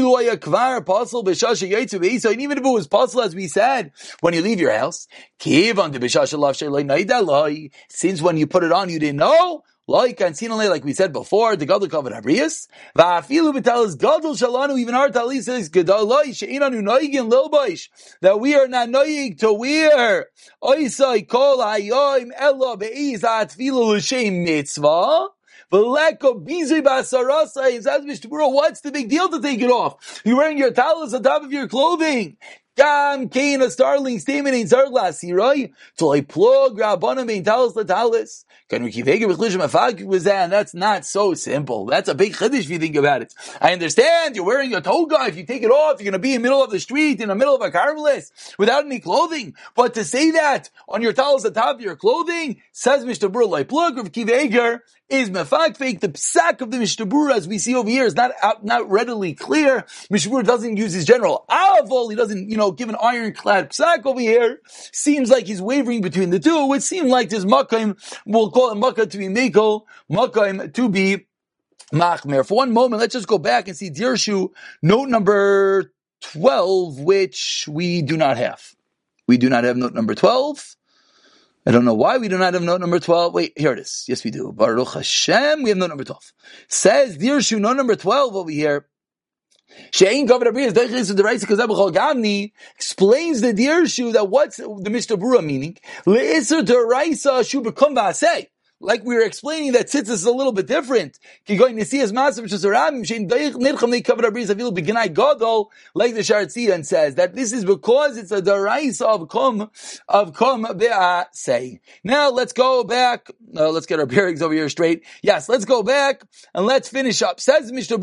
even 2.41 2.57
if 2.57 2.63
it 2.63 2.69
was 2.69 2.87
possible, 2.87 3.23
as 3.23 3.35
we 3.35 3.47
said, 3.47 3.91
when 4.19 4.33
you 4.33 4.41
leave 4.41 4.59
your 4.59 4.77
house, 4.77 5.07
Kiv 5.39 5.77
on 5.79 5.91
the 5.91 5.99
Beshasha 5.99 6.37
Lav 6.37 6.55
since 7.89 8.21
when 8.21 8.37
you 8.37 8.47
put 8.47 8.63
it 8.63 8.71
on, 8.71 8.89
you 8.89 8.99
didn't 8.99 9.17
know, 9.17 9.63
like 9.91 10.19
like 10.21 10.83
we 10.85 10.93
said 10.93 11.11
before, 11.11 11.55
the 11.55 11.65
gadol 11.65 11.89
covered 11.89 12.13
abrius. 12.13 12.67
Va'afilu 12.97 13.53
b'talis 13.53 13.97
gadol 13.97 14.35
shalanu. 14.35 14.79
Even 14.79 14.95
our 14.95 15.09
talis 15.09 15.45
says 15.45 15.69
gadolai 15.69 16.33
she'inanu 16.35 16.81
noigin 16.81 17.29
lilbaish 17.29 17.89
that 18.21 18.39
we 18.39 18.55
are 18.55 18.67
not 18.67 18.87
noig 18.89 19.37
to 19.39 19.51
wear. 19.51 20.27
Oisai 20.63 21.27
kol 21.27 21.57
hayoim 21.57 22.31
elo 22.37 22.77
be'iz 22.77 23.21
atfilu 23.21 23.97
l'shem 23.97 24.45
mitzvah. 24.45 25.27
What's 25.73 26.19
the 28.81 28.91
big 28.91 29.07
deal 29.09 29.29
to 29.29 29.41
take 29.41 29.61
it 29.61 29.69
off? 29.69 30.21
You're 30.25 30.35
wearing 30.35 30.57
your 30.57 30.71
talis 30.71 31.13
on 31.13 31.23
top 31.23 31.43
of 31.43 31.53
your 31.53 31.69
clothing. 31.69 32.35
Gam 32.77 33.27
kain 33.27 33.61
a 33.61 33.69
starling 33.69 34.19
statement 34.19 34.55
in 34.55 34.65
zarglas 34.65 35.21
hirai 35.23 35.73
till 35.97 36.11
I 36.11 36.21
plug 36.21 36.77
rabbanim 36.77 37.29
in 37.29 37.43
talis 37.43 37.75
la 37.75 37.83
talis. 37.83 38.45
Can 38.69 38.83
we 38.83 38.91
keep 38.93 39.05
with 39.05 39.39
lishim 39.39 40.05
was 40.07 40.23
that? 40.23 40.43
And 40.43 40.53
that's 40.53 40.73
not 40.73 41.05
so 41.05 41.33
simple. 41.33 41.87
That's 41.87 42.07
a 42.07 42.15
big 42.15 42.33
chiddush 42.33 42.61
if 42.61 42.69
you 42.69 42.79
think 42.79 42.95
about 42.95 43.21
it. 43.21 43.33
I 43.59 43.73
understand 43.73 44.37
you're 44.37 44.45
wearing 44.45 44.73
a 44.73 44.79
toga. 44.79 45.17
If 45.27 45.35
you 45.35 45.45
take 45.45 45.63
it 45.63 45.71
off, 45.71 45.99
you're 45.99 46.05
going 46.05 46.13
to 46.13 46.19
be 46.19 46.33
in 46.33 46.41
the 46.41 46.47
middle 46.47 46.63
of 46.63 46.71
the 46.71 46.79
street, 46.79 47.19
in 47.19 47.27
the 47.27 47.35
middle 47.35 47.53
of 47.53 47.61
a 47.61 47.69
carmelis, 47.69 48.31
without 48.57 48.85
any 48.85 49.01
clothing. 49.01 49.55
But 49.75 49.95
to 49.95 50.05
say 50.05 50.31
that 50.31 50.69
on 50.87 51.01
your 51.01 51.11
talis 51.11 51.43
the 51.43 51.51
top 51.51 51.75
of 51.75 51.81
your 51.81 51.97
clothing 51.97 52.61
says. 52.71 53.01
Burr 53.01 53.45
like 53.45 53.67
plug 53.67 53.97
of 53.97 54.11
kiveger 54.11 54.79
is 55.09 55.29
mefakfik. 55.29 55.99
The 55.99 56.09
psak 56.09 56.61
of 56.61 56.71
the 56.71 56.77
Mishnah 56.77 57.33
as 57.33 57.47
we 57.47 57.57
see 57.57 57.75
over 57.75 57.89
here, 57.89 58.05
is 58.05 58.15
not 58.15 58.31
not 58.63 58.89
readily 58.89 59.33
clear. 59.33 59.85
Mishnah 60.09 60.43
doesn't 60.43 60.77
use 60.77 60.93
his 60.93 61.05
general 61.05 61.45
avol. 61.49 62.09
He 62.09 62.15
doesn't, 62.15 62.49
you 62.49 62.57
know, 62.61 62.71
give 62.71 62.89
an 62.89 62.95
ironclad 63.01 63.71
psak 63.71 64.05
over 64.05 64.19
here. 64.19 64.59
Seems 64.67 65.29
like 65.29 65.45
he's 65.47 65.61
wavering 65.61 66.01
between 66.01 66.29
the 66.29 66.39
two. 66.39 66.57
It 66.57 66.67
would 66.67 66.83
seem 66.83 67.07
like 67.07 67.29
this 67.29 67.43
makim, 67.43 67.97
we'll 68.25 68.51
call 68.51 68.71
it 68.71 68.75
makkah 68.75 69.07
to 69.07 69.17
be 69.17 69.27
mako, 69.27 69.85
makim 70.09 70.73
to 70.73 70.89
be 70.89 71.27
machmer. 71.91 72.47
For 72.47 72.55
one 72.55 72.71
moment, 72.71 73.01
let's 73.01 73.13
just 73.13 73.27
go 73.27 73.37
back 73.37 73.67
and 73.67 73.75
see 73.75 73.89
Dirshu, 73.89 74.49
note 74.81 75.09
number 75.09 75.91
12, 76.21 76.99
which 76.99 77.67
we 77.69 78.01
do 78.01 78.15
not 78.15 78.37
have. 78.37 78.75
We 79.27 79.37
do 79.37 79.49
not 79.49 79.63
have 79.63 79.77
note 79.77 79.93
number 79.93 80.15
12. 80.15 80.75
I 81.65 81.71
don't 81.71 81.85
know 81.85 81.93
why 81.93 82.17
we 82.17 82.27
do 82.27 82.37
not 82.37 82.53
have 82.53 82.63
note 82.63 82.81
number 82.81 82.99
12. 82.99 83.33
Wait, 83.33 83.53
here 83.55 83.73
it 83.73 83.79
is. 83.79 84.05
Yes, 84.07 84.23
we 84.23 84.31
do. 84.31 84.51
Baruch 84.51 84.93
Hashem, 84.93 85.61
we 85.61 85.69
have 85.69 85.77
note 85.77 85.89
number 85.89 86.03
12. 86.03 86.33
Says 86.67 87.17
Dirshu, 87.17 87.59
note 87.59 87.77
number 87.77 87.95
12 87.95 88.35
over 88.35 88.49
here. 88.49 88.87
Shein 89.91 90.27
covered 90.27 90.47
Abriyas 90.47 90.71
Deichis 90.71 91.15
the 91.15 91.23
Raisa 91.23 91.45
Kazabachol 91.45 91.93
Gamni 91.93 92.51
explains 92.75 93.41
the 93.41 93.53
Dirshu 93.53 94.13
that 94.13 94.29
what's 94.29 94.57
the 94.57 94.89
Mishnah 94.89 95.17
Brura 95.17 95.43
meaning? 95.43 95.77
Le'isr 96.05 96.61
Deraisa 96.63 97.47
Shu 97.47 97.61
Bekum 97.61 97.95
V'asei. 97.95 98.47
like 98.79 99.03
we 99.03 99.15
were 99.15 99.21
explaining 99.21 99.73
that 99.73 99.87
tzitzis 99.87 100.09
is 100.09 100.23
a 100.25 100.31
little 100.31 100.53
bit 100.53 100.67
different. 100.67 101.19
Like 101.47 101.65
the 101.65 101.83
Shaar 106.23 106.45
HaTziyun 106.45 106.85
says 106.85 107.15
that 107.15 107.35
this 107.35 107.51
is 107.51 107.65
because 107.65 108.17
it's 108.17 108.31
a 108.31 108.41
darais 108.41 109.01
of 109.01 109.27
kum 109.27 109.69
of 110.07 110.33
kum 110.33 110.65
say. 111.33 111.79
Now 112.03 112.29
let's 112.29 112.53
go 112.53 112.83
back. 112.83 113.27
Uh, 113.55 113.69
let's 113.69 113.85
get 113.85 113.99
our 113.99 114.05
bearings 114.07 114.41
over 114.41 114.53
here 114.53 114.69
straight. 114.69 115.03
Yes, 115.21 115.49
let's 115.49 115.65
go 115.65 115.83
back 115.83 116.23
and 116.53 116.65
let's 116.65 116.87
finish 116.89 117.21
up. 117.21 117.39
Says 117.39 117.71
Mishnah. 117.71 117.97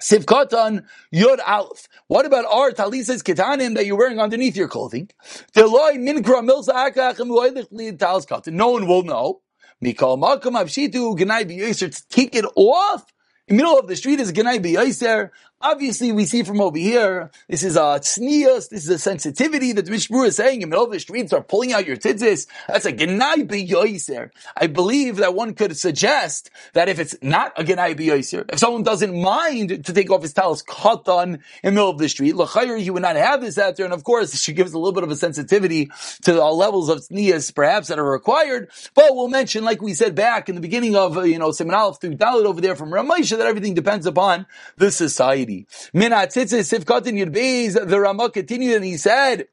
Sivkatan 0.00 0.84
Yod 1.10 1.40
Aleph. 1.40 1.88
What 2.08 2.26
about 2.26 2.44
our 2.46 2.72
talisas 2.72 3.22
ketanim 3.22 3.74
that 3.74 3.86
you're 3.86 3.98
wearing 3.98 4.20
underneath 4.20 4.56
your 4.56 4.68
clothing? 4.68 5.10
No 5.54 5.68
one 8.70 8.86
will 8.86 9.02
know. 9.02 9.40
Take 9.82 10.02
it 12.36 12.44
off 12.56 13.04
middle 13.54 13.78
of 13.78 13.86
the 13.88 13.96
street 13.96 14.20
is 14.20 14.30
a 14.30 14.32
Ganai 14.32 14.58
B'Yaiser. 14.58 15.30
Obviously, 15.62 16.10
we 16.10 16.24
see 16.24 16.42
from 16.42 16.58
over 16.58 16.78
here, 16.78 17.30
this 17.46 17.62
is 17.62 17.76
a 17.76 18.00
tznius, 18.00 18.70
this 18.70 18.84
is 18.84 18.88
a 18.88 18.98
sensitivity 18.98 19.72
that 19.72 19.84
the 19.84 19.90
Mishmur 19.90 20.26
is 20.26 20.36
saying, 20.36 20.54
in 20.54 20.60
the 20.62 20.66
middle 20.68 20.86
of 20.86 20.90
the 20.90 20.98
street, 20.98 21.26
start 21.26 21.48
pulling 21.48 21.74
out 21.74 21.86
your 21.86 21.98
tzitzis. 21.98 22.46
That's 22.66 22.86
a 22.86 22.92
Ganai 22.94 23.46
B'Yaiser. 23.46 24.30
I 24.56 24.68
believe 24.68 25.16
that 25.16 25.34
one 25.34 25.52
could 25.52 25.76
suggest 25.76 26.48
that 26.72 26.88
if 26.88 26.98
it's 26.98 27.14
not 27.20 27.52
a 27.60 27.64
Ganai 27.64 27.94
B'Yaiser, 27.94 28.50
if 28.50 28.58
someone 28.58 28.84
doesn't 28.84 29.14
mind 29.14 29.84
to 29.84 29.92
take 29.92 30.10
off 30.10 30.22
his 30.22 30.32
talis 30.32 30.62
katan 30.62 31.34
in 31.34 31.40
the 31.62 31.72
middle 31.72 31.90
of 31.90 31.98
the 31.98 32.08
street, 32.08 32.36
l'chayr, 32.36 32.80
he 32.80 32.88
would 32.88 33.02
not 33.02 33.16
have 33.16 33.42
this 33.42 33.58
out 33.58 33.78
and 33.78 33.92
of 33.92 34.02
course, 34.02 34.40
she 34.40 34.54
gives 34.54 34.72
a 34.72 34.78
little 34.78 34.94
bit 34.94 35.04
of 35.04 35.10
a 35.10 35.16
sensitivity 35.16 35.90
to 36.22 36.32
the 36.32 36.42
levels 36.42 36.88
of 36.88 37.00
tznius, 37.00 37.54
perhaps, 37.54 37.88
that 37.88 37.98
are 37.98 38.10
required, 38.10 38.70
but 38.94 39.14
we'll 39.14 39.28
mention, 39.28 39.62
like 39.62 39.82
we 39.82 39.92
said 39.92 40.14
back 40.14 40.48
in 40.48 40.54
the 40.54 40.62
beginning 40.62 40.96
of, 40.96 41.26
you 41.26 41.38
know, 41.38 41.50
Simon 41.50 41.74
Aleph 41.74 42.00
through 42.00 42.16
Dalit 42.16 42.46
over 42.46 42.62
there 42.62 42.76
from 42.76 42.88
Ramesha, 42.88 43.36
that 43.40 43.48
everything 43.48 43.74
depends 43.74 44.06
upon 44.06 44.46
the 44.76 44.90
society. 44.90 45.66
Tzitzis 45.94 46.84
sifkatin 46.84 47.18
yudbeis, 47.18 47.88
the 47.88 48.00
Ramah 48.00 48.30
continued 48.30 48.76
and 48.76 48.84
he 48.84 48.96
said, 48.96 49.48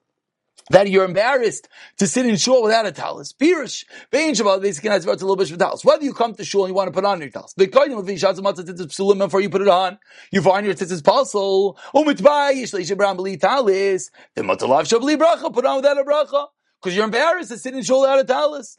that 0.69 0.89
you're 0.89 1.05
embarrassed 1.05 1.69
to 1.97 2.07
sit 2.07 2.25
in 2.25 2.35
shul 2.35 2.63
without 2.63 2.85
a 2.85 2.91
talis. 2.91 3.33
Pirish, 3.33 3.85
bein 4.11 4.33
shabbat, 4.33 4.61
basically, 4.61 4.89
it's 4.89 5.05
about 5.05 5.21
a 5.21 5.25
little 5.25 5.35
bit 5.35 5.49
of 5.49 5.57
talis. 5.57 5.85
Whether 5.85 6.03
you 6.03 6.13
come 6.13 6.35
to 6.35 6.43
shul 6.43 6.65
and 6.65 6.71
you 6.71 6.75
want 6.75 6.87
to 6.87 6.91
put 6.91 7.05
on 7.05 7.21
your 7.21 7.29
talis, 7.29 7.53
the 7.53 7.67
kodim 7.67 7.97
of 7.99 8.05
vishatz 8.05 8.39
matzah 8.39 8.65
tzitzis 8.65 8.87
psulim, 8.87 9.17
before 9.19 9.41
you 9.41 9.49
put 9.49 9.61
it 9.61 9.67
on, 9.67 9.97
you 10.31 10.41
find 10.41 10.65
your 10.65 10.75
tzitzis 10.75 11.01
pasul, 11.01 11.77
umitbay, 11.95 12.53
yishlei 12.55 12.81
shibram 12.81 13.17
b'li 13.17 13.39
talis, 13.39 14.11
the 14.35 14.41
matalav 14.41 14.81
shabli 14.81 15.17
bracha, 15.17 15.53
put 15.53 15.65
on 15.65 15.77
without 15.77 15.97
a 15.97 16.03
bracha 16.03 16.47
because 16.81 16.95
you're 16.95 17.05
embarrassed 17.05 17.49
to 17.49 17.57
sit 17.57 17.73
in 17.73 17.81
shul 17.83 18.05
out 18.05 18.19
of 18.19 18.27
talis. 18.27 18.77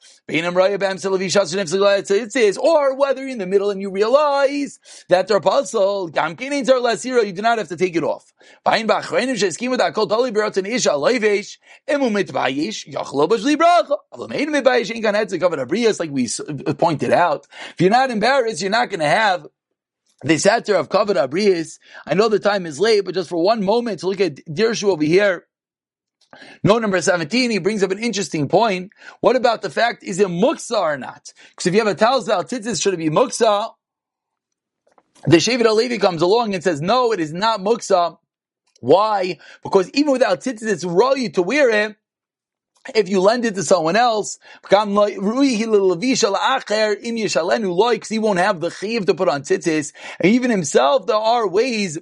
Or 2.59 2.95
whether 2.95 3.21
you're 3.23 3.31
in 3.31 3.39
the 3.39 3.47
middle 3.47 3.71
and 3.71 3.81
you 3.81 3.91
realize 3.91 4.79
that 5.09 5.27
they're 5.27 5.41
pasul, 5.41 6.09
you 6.09 7.33
do 7.33 7.43
not 7.43 7.59
have 7.59 7.69
to 7.69 7.77
take 7.77 7.97
it 7.97 8.05
off. 8.05 8.33
Like 8.65 8.87
we 16.11 16.29
uh, 16.67 16.75
pointed 16.75 17.13
out, 17.13 17.47
if 17.71 17.81
you're 17.81 17.91
not 17.91 18.11
embarrassed, 18.11 18.61
you're 18.63 18.71
not 18.71 18.91
going 18.91 19.01
to 19.01 19.07
have 19.07 19.47
the 20.23 20.35
satir 20.35 20.79
of 20.79 20.89
kavod 20.89 21.17
abriyas. 21.17 21.79
I 22.07 22.15
know 22.15 22.29
the 22.29 22.39
time 22.39 22.67
is 22.67 22.79
late, 22.81 23.05
but 23.05 23.15
just 23.15 23.29
for 23.29 23.43
one 23.43 23.65
moment 23.65 24.01
to 24.01 24.09
look 24.09 24.21
at 24.21 24.37
Dirshu 24.47 24.85
over 24.85 25.05
here. 25.05 25.48
No, 26.63 26.79
number 26.79 27.01
17, 27.01 27.51
he 27.51 27.59
brings 27.59 27.83
up 27.83 27.91
an 27.91 27.99
interesting 27.99 28.49
point. 28.49 28.93
What 29.21 29.37
about 29.37 29.63
the 29.63 29.71
fact, 29.71 30.03
is 30.03 30.21
it 30.21 30.29
muksa 30.29 30.79
or 30.79 30.99
not? 30.99 31.33
Because 31.51 31.67
if 31.67 31.75
you 31.75 31.81
have 31.85 31.89
a 31.89 31.95
talzal 31.95 32.45
tzitzis, 32.45 32.83
should 32.83 32.95
it 32.95 32.99
be 32.99 33.09
muksa? 33.09 33.73
The 35.27 35.39
Shevet 35.39 35.63
HaLevi 35.63 36.01
comes 36.01 36.23
along 36.23 36.55
and 36.55 36.63
says, 36.63 36.81
no, 36.81 37.13
it 37.13 37.21
is 37.21 37.33
not 37.33 37.61
muksa. 37.61 38.19
Why? 38.81 39.39
Because 39.63 39.91
even 39.91 40.13
without 40.13 40.41
tzitzis, 40.41 40.85
it's 40.85 40.85
you 40.85 41.31
to 41.31 41.43
wear 41.43 41.71
it. 41.71 41.97
If 42.95 43.09
you 43.09 43.21
lend 43.21 43.45
it 43.45 43.55
to 43.57 43.65
someone 43.65 43.97
else, 43.97 44.39
because 44.63 44.87
he 44.87 44.99
won't 48.19 48.39
have 48.39 48.61
the 48.61 48.71
chiv 48.71 49.07
to 49.07 49.15
put 49.15 49.29
on 49.29 49.43
tzitzis, 49.43 49.93
and 50.21 50.33
even 50.33 50.51
himself, 50.51 51.07
there 51.07 51.17
are 51.17 51.47
ways 51.49 51.99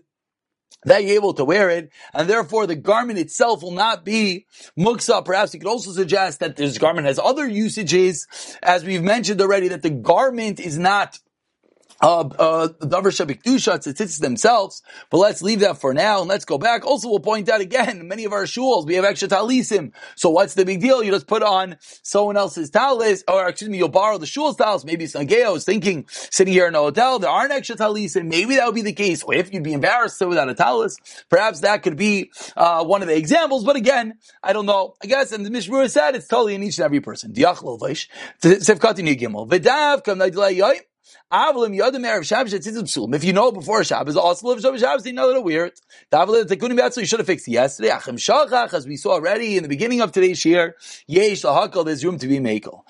that 0.86 1.04
you're 1.04 1.16
able 1.16 1.34
to 1.34 1.44
wear 1.44 1.68
it, 1.68 1.90
and 2.14 2.28
therefore 2.28 2.66
the 2.66 2.76
garment 2.76 3.18
itself 3.18 3.62
will 3.62 3.72
not 3.72 4.04
be 4.04 4.46
muksa. 4.78 5.24
Perhaps 5.24 5.52
you 5.52 5.60
could 5.60 5.68
also 5.68 5.90
suggest 5.92 6.40
that 6.40 6.56
this 6.56 6.78
garment 6.78 7.06
has 7.06 7.18
other 7.18 7.46
usages, 7.46 8.26
as 8.62 8.84
we've 8.84 9.02
mentioned 9.02 9.40
already, 9.40 9.68
that 9.68 9.82
the 9.82 9.90
garment 9.90 10.58
is 10.58 10.78
not 10.78 11.18
uh, 12.00 12.28
uh, 12.38 12.68
themselves, 14.18 14.82
but 15.10 15.18
let's 15.18 15.42
leave 15.42 15.60
that 15.60 15.78
for 15.78 15.94
now 15.94 16.20
and 16.20 16.28
let's 16.28 16.44
go 16.44 16.58
back. 16.58 16.84
Also, 16.84 17.08
we'll 17.08 17.20
point 17.20 17.48
out 17.48 17.60
again, 17.60 18.06
many 18.08 18.24
of 18.24 18.32
our 18.32 18.44
shuls, 18.44 18.86
we 18.86 18.94
have 18.94 19.04
extra 19.04 19.28
talisim. 19.28 19.92
So 20.14 20.30
what's 20.30 20.54
the 20.54 20.64
big 20.64 20.80
deal? 20.80 21.02
You 21.02 21.10
just 21.10 21.26
put 21.26 21.42
on 21.42 21.76
someone 22.02 22.36
else's 22.36 22.70
talis, 22.70 23.24
or 23.28 23.48
excuse 23.48 23.70
me, 23.70 23.78
you'll 23.78 23.88
borrow 23.88 24.18
the 24.18 24.26
shul's 24.26 24.56
talis. 24.56 24.84
Maybe 24.84 25.04
Sangeo 25.04 25.56
is 25.56 25.64
thinking, 25.64 26.06
sitting 26.08 26.52
here 26.52 26.66
in 26.66 26.74
a 26.74 26.78
hotel, 26.78 27.18
there 27.18 27.30
aren't 27.30 27.52
extra 27.52 27.76
talisim. 27.76 28.26
Maybe 28.26 28.56
that 28.56 28.66
would 28.66 28.74
be 28.74 28.82
the 28.82 28.92
case. 28.92 29.22
Or 29.22 29.34
if 29.34 29.52
you'd 29.52 29.62
be 29.62 29.72
embarrassed 29.72 30.20
without 30.26 30.48
a 30.48 30.54
talis, 30.54 30.96
perhaps 31.28 31.60
that 31.60 31.82
could 31.82 31.96
be, 31.96 32.30
uh, 32.56 32.84
one 32.84 33.02
of 33.02 33.08
the 33.08 33.16
examples. 33.16 33.64
But 33.64 33.76
again, 33.76 34.18
I 34.42 34.52
don't 34.52 34.66
know. 34.66 34.94
I 35.02 35.06
guess, 35.06 35.32
and 35.32 35.44
the 35.44 35.50
Mishmur 35.50 35.90
said 35.90 36.14
it's 36.14 36.28
totally 36.28 36.54
in 36.54 36.62
each 36.62 36.78
and 36.78 36.84
every 36.84 37.00
person. 37.00 37.32
If 41.32 43.24
you 43.24 43.32
know 43.32 43.52
before 43.52 43.84
Shabbos, 43.84 44.16
also 44.16 44.50
of 44.50 44.60
Shabbos, 44.60 45.06
you 45.06 45.12
know 45.12 45.32
that 45.32 45.44
Tekunim 46.12 46.78
Yatzul, 46.78 46.98
you 46.98 47.06
should 47.06 47.20
have 47.20 47.26
fixed 47.26 47.48
yesterday. 47.48 47.90
As 47.90 48.86
we 48.86 48.96
saw 48.96 49.12
already 49.12 49.56
in 49.56 49.62
the 49.62 49.68
beginning 49.68 50.00
of 50.00 50.12
today's 50.12 50.44
year, 50.44 50.76
Yesh 51.06 51.42
Lahakal, 51.42 51.84
there's 51.84 52.04
room 52.04 52.18
to 52.18 52.26
be 52.26 52.38
Makel. 52.38 52.82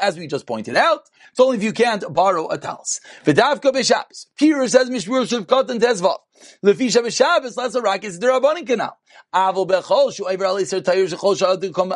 As 0.00 0.18
we 0.18 0.26
just 0.26 0.46
pointed 0.46 0.76
out. 0.76 1.08
It's 1.30 1.40
only 1.40 1.58
if 1.58 1.62
you 1.62 1.72
can't 1.72 2.04
borrow 2.12 2.48
a 2.48 2.56
talis. 2.56 3.00
V'davka 3.24 3.72
b'Shabbos. 3.72 4.26
Peter 4.38 4.66
says 4.68 4.88
Mishmur 4.88 5.26
Shivkot 5.26 5.68
and 5.68 5.80
Tezvav. 5.80 6.18
Lefi 6.64 6.90
Shabbos 7.12 7.54
that's 7.54 7.74
a 7.74 7.82
rock 7.82 8.04
is 8.04 8.18
the 8.18 8.26
Rabbanin 8.26 8.66
canal. 8.66 8.98
Avol 9.34 9.66
bechol 9.68 10.14
shu 10.14 10.26
over 10.26 10.44
aliser 10.44 10.80
tayir 10.80 11.12
shechol 11.12 11.36
shadu 11.36 11.72
come 11.72 11.94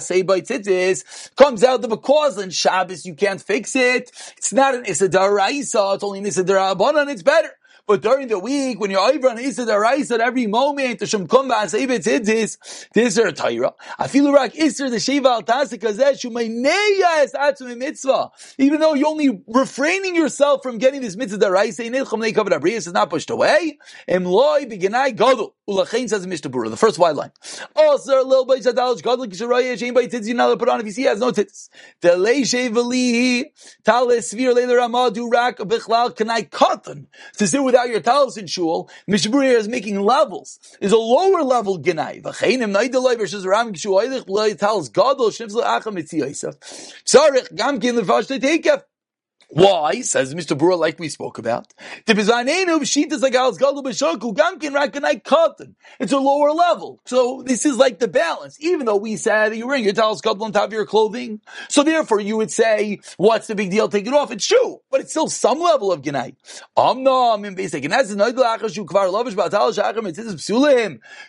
say 0.00 0.22
by 0.22 0.40
tzitzis 0.40 1.34
comes 1.36 1.64
out 1.64 1.84
of 1.84 1.92
a 1.92 1.96
cause 1.96 2.38
and 2.38 2.52
Shabbos 2.52 3.04
you 3.04 3.14
can't 3.14 3.40
fix 3.40 3.74
it. 3.76 4.10
It's 4.36 4.52
not 4.52 4.74
an 4.74 4.84
Issa 4.86 5.08
Daraisa, 5.08 5.94
it's 5.94 6.04
only 6.04 6.20
an 6.20 6.24
Darabanan, 6.26 7.10
it's 7.10 7.22
better. 7.22 7.50
But 7.86 8.00
during 8.00 8.28
the 8.28 8.38
week, 8.38 8.78
when 8.78 8.90
you're 8.90 9.00
over 9.00 9.30
on 9.30 9.38
Issa 9.38 9.66
Daraisa 9.66 10.12
at 10.12 10.20
every 10.20 10.46
moment, 10.46 11.00
the 11.00 11.06
Shem 11.06 11.26
Kumba 11.26 11.64
Seibet 11.64 12.04
Hiddis, 12.04 12.56
this 12.94 13.18
is 13.18 13.18
a 13.18 13.32
Taira. 13.32 13.74
I 13.98 14.06
feel 14.06 14.32
like 14.32 14.56
Issa 14.56 14.88
the 14.88 14.96
Sheva 14.96 15.26
Al 15.26 15.42
Shumaineya 15.42 17.24
is 17.24 17.32
Atzum 17.32 17.76
Mitzvah. 17.76 18.30
Even 18.58 18.80
though 18.80 18.94
you're 18.94 19.08
only 19.08 19.42
refraining 19.48 20.14
yourself 20.14 20.62
from 20.62 20.78
getting 20.78 21.00
this 21.00 21.16
Mitzvah 21.16 21.38
Daraisa, 21.38 21.90
Nilcham 21.90 22.20
Nei 22.20 22.32
Kavod 22.32 22.58
Abriyas 22.58 22.86
is 22.86 22.92
not 22.92 23.10
pushed 23.10 23.30
away. 23.30 23.78
Emloi 24.08 24.70
Beginai 24.70 25.16
Godel. 25.16 25.52
Ulachain 25.68 26.08
says 26.08 26.26
Mishnah 26.26 26.50
Berurah, 26.50 26.70
the 26.70 26.76
first 26.76 26.98
white 26.98 27.14
line. 27.14 27.30
Oh, 27.76 27.92
also, 27.92 28.24
little 28.24 28.44
bit 28.46 28.62
Shadal 28.62 29.00
Godel 29.00 29.26
Kisharaya, 29.26 29.74
Shein 29.74 29.94
by 29.94 30.06
Titz, 30.06 30.26
you're 30.26 30.36
not 30.36 30.58
put 30.58 30.68
on 30.68 30.80
if 30.80 30.86
you 30.86 30.92
see 30.92 31.02
he 31.02 31.08
has 31.08 31.20
no 31.20 31.30
tits. 31.30 31.70
The 32.00 32.10
Leishe 32.10 33.44
Talis 33.84 34.32
Svir 34.32 34.54
Leila 34.54 34.74
Ramadu 34.74 35.30
Rak 35.30 35.58
Bichlal 35.58 36.14
Kanai 36.16 36.48
Katan. 36.48 37.06
To 37.38 37.46
sit 37.46 37.60
without 37.72 37.88
your 37.88 38.00
talis 38.00 38.36
in 38.36 38.46
shul, 38.46 38.90
Mishburir 39.08 39.56
is 39.56 39.66
making 39.66 40.00
levels. 40.00 40.58
Is 40.80 40.92
a 40.92 40.98
lower 40.98 41.42
level 41.42 41.78
genai. 41.78 42.22
V'cheinim 42.22 42.72
naideloi 42.76 43.16
versus 43.16 43.46
ram 43.46 43.72
kshu 43.72 43.90
oilich 44.02 44.26
b'loi 44.26 44.58
talis 44.58 44.88
gadol 44.88 45.30
shivzle 45.30 45.62
acham 45.62 45.96
mitziyaisa. 45.96 46.54
Tzarech 47.04 47.52
gamkin 47.54 47.98
lefash 47.98 48.38
teikef. 48.38 48.82
Why? 49.54 50.00
Says 50.00 50.34
Mr. 50.34 50.56
Brewer, 50.56 50.76
like 50.76 50.98
we 50.98 51.10
spoke 51.10 51.36
about. 51.36 51.74
It's 52.06 52.22
a 56.12 56.18
lower 56.18 56.52
level. 56.52 57.00
So 57.04 57.42
this 57.44 57.66
is 57.66 57.76
like 57.76 57.98
the 57.98 58.08
balance. 58.08 58.56
Even 58.60 58.86
though 58.86 58.96
we 58.96 59.16
said 59.16 59.54
you 59.54 59.70
ring 59.70 59.84
your 59.84 59.92
talis 59.92 60.22
gadol 60.22 60.44
on 60.44 60.52
top 60.52 60.68
of 60.68 60.72
your 60.72 60.86
clothing, 60.86 61.42
so 61.68 61.82
therefore 61.82 62.20
you 62.20 62.38
would 62.38 62.50
say, 62.50 63.00
what's 63.18 63.46
the 63.46 63.54
big 63.54 63.70
deal? 63.70 63.90
Take 63.90 64.06
it 64.06 64.14
off. 64.14 64.30
It's 64.30 64.46
true, 64.46 64.80
but 64.90 65.02
it's 65.02 65.10
still 65.10 65.28
some 65.28 65.60
level 65.60 65.92
of 65.92 66.00
genai. 66.00 66.34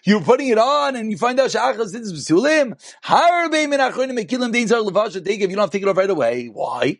You're 0.06 0.22
putting 0.22 0.48
it 0.48 0.58
on 0.58 0.96
and 0.96 1.12
you 1.12 1.18
find 1.18 1.38
out 1.42 1.50
shachas. 1.50 1.94
If 1.94 2.30
you 5.42 5.48
don't 5.56 5.58
have 5.58 5.70
to 5.72 5.78
take 5.78 5.84
it 5.84 5.90
off 5.90 5.98
right 5.98 6.10
away, 6.10 6.48
why? 6.48 7.00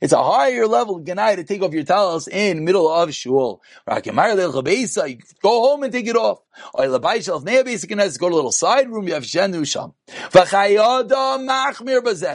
It's 0.00 0.12
a 0.12 0.22
higher 0.22 0.66
level 0.66 1.00
ganai 1.00 1.36
to 1.36 1.44
take 1.44 1.62
off 1.62 1.72
your 1.72 1.84
talis 1.84 2.28
in 2.28 2.64
middle 2.64 2.90
of 2.90 3.14
shul. 3.14 3.62
Go 3.86 5.60
home 5.60 5.82
and 5.82 5.92
take 5.92 6.06
it 6.06 6.16
off. 6.16 6.38
Go 6.76 6.86
to 6.86 8.34
a 8.34 8.36
little 8.36 8.52
side 8.52 8.90
room. 8.90 9.08
You 9.08 9.14
have 9.14 9.24
shenu 9.24 9.66
sham. 9.66 9.92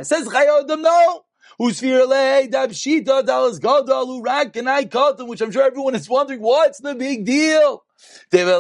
Says 0.04 0.28
Chayodam, 0.28 0.82
no. 0.82 1.26
Usfirle 1.60 2.50
dabshita 2.50 3.24
dalas 3.24 3.60
gadalu 3.60 4.24
rak 4.26 4.56
and 4.56 4.70
I 4.70 4.86
caught 4.86 5.18
them, 5.18 5.28
which 5.28 5.42
I'm 5.42 5.52
sure 5.52 5.64
everyone 5.64 5.94
is 5.96 6.08
wondering, 6.10 6.40
what's 6.42 6.80
the 6.80 6.96
big 6.96 7.26
deal? 7.26 7.84
People 8.32 8.60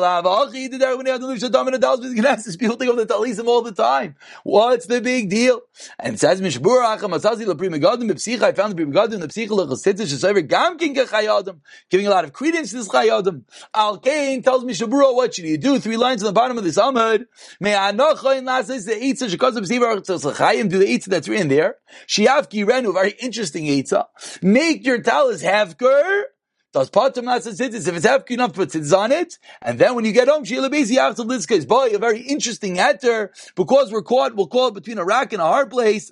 think 2.77 2.89
of 2.89 2.97
the 2.97 3.05
talisim 3.07 3.47
all 3.47 3.61
the 3.61 3.71
time. 3.71 4.15
What's 4.43 4.87
the 4.87 4.99
big 4.99 5.29
deal? 5.29 5.61
And 5.99 6.15
it 6.15 6.19
says, 6.19 6.41
Mishbur 6.41 6.97
Acham 6.97 7.11
Asazi 7.17 7.45
Lepri 7.45 7.69
Megadim, 7.69 8.09
Bepsicha, 8.09 8.41
I 8.41 8.51
found 8.51 8.71
the 8.71 8.77
Pri 8.77 8.85
Megadim, 8.85 9.19
the 9.19 9.27
Psicha 9.27 9.49
Lechasitzah, 9.49 10.07
Shesaver 10.07 10.47
Gamkin 10.47 10.95
Kechayadim, 10.95 11.59
giving 11.89 12.07
a 12.07 12.09
lot 12.09 12.25
of 12.25 12.33
credence 12.33 12.71
to 12.71 12.77
this 12.77 12.89
Chayadim. 12.89 13.43
Al 13.73 13.99
Kain 13.99 14.41
tells 14.41 14.63
Mishabura, 14.63 15.13
what 15.13 15.35
should 15.35 15.45
you 15.45 15.57
do? 15.57 15.79
Three 15.79 15.97
lines 15.97 16.23
on 16.23 16.27
the 16.27 16.33
bottom 16.33 16.57
of 16.57 16.63
this 16.63 16.77
Amud. 16.77 17.25
May 17.59 17.73
Anocha 17.73 18.37
in 18.37 18.45
last 18.45 18.69
is 18.69 18.85
the 18.85 18.93
Eitzah, 18.93 19.29
Shekaz 19.29 19.55
of 19.55 19.65
Sivar 19.65 19.99
Chayim, 19.99 20.69
do 20.69 20.79
the 20.79 20.85
Eitzah 20.85 21.05
that's 21.05 21.27
written 21.27 21.47
there. 21.47 21.75
Shiavki 22.07 22.65
Renu, 22.65 22.91
very 22.93 23.13
interesting 23.19 23.65
Eitzah. 23.65 24.05
Make 24.41 24.85
your 24.85 25.01
talis 25.01 25.43
Havker, 25.43 26.23
does 26.73 26.89
patum 26.89 27.23
nasa 27.23 27.49
tzitzis 27.49 27.87
if 27.87 27.95
it's 27.95 28.05
half 28.05 28.29
enough 28.31 28.53
put 28.53 28.69
tzitzis 28.69 28.97
on 28.97 29.11
it, 29.11 29.37
and 29.61 29.79
then 29.79 29.95
when 29.95 30.05
you 30.05 30.11
get 30.11 30.27
home, 30.27 30.43
sheila 30.43 30.69
bezi 30.69 30.97
after 30.97 31.23
liska 31.23 31.51
is 31.51 31.65
boy 31.65 31.89
a 31.93 31.99
very 31.99 32.21
interesting 32.21 32.75
heter 32.75 33.29
because 33.55 33.91
we're 33.91 34.03
caught 34.03 34.35
we'll 34.35 34.47
call 34.47 34.67
it 34.67 34.73
between 34.73 34.97
a 34.97 35.05
rack 35.05 35.33
and 35.33 35.41
a 35.41 35.45
hard 35.45 35.69
place. 35.69 36.11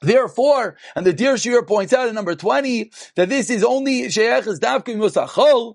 Therefore, 0.00 0.76
and 0.94 1.04
the 1.04 1.12
Dirshu 1.12 1.66
points 1.66 1.92
out 1.92 2.08
in 2.08 2.14
number 2.14 2.36
20 2.36 2.92
that 3.16 3.28
this 3.28 3.50
is 3.50 3.64
only 3.64 4.08
Sheikh 4.08 4.46
is 4.46 4.60
Musachol, 4.60 5.74